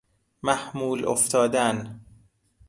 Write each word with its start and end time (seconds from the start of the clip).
محمول 0.43 1.05
افتادن 1.05 1.99